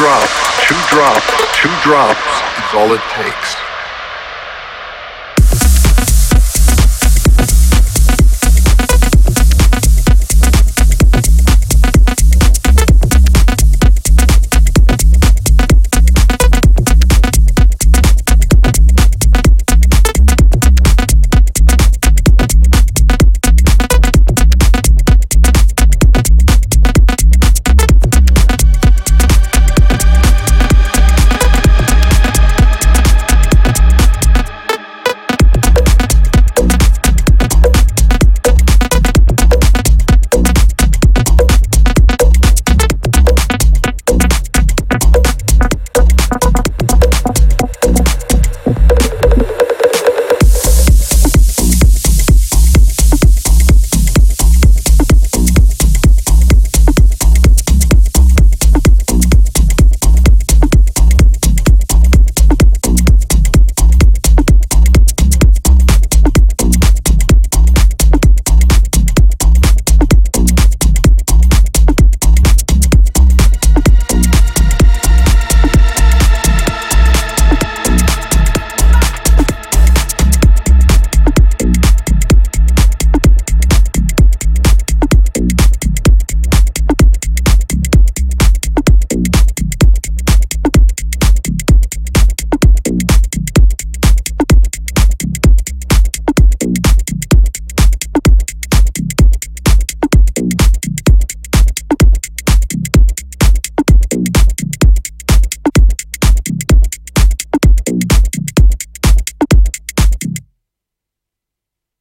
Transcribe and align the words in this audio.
drops, 0.00 0.32
two 0.66 0.80
drops, 0.88 1.26
two 1.60 1.68
drops 1.84 2.16
is 2.56 2.74
all 2.74 2.90
it 2.94 3.02
takes. 3.12 3.69